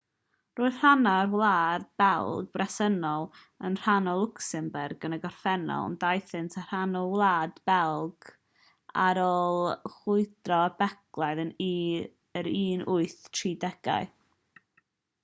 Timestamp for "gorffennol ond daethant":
5.25-6.57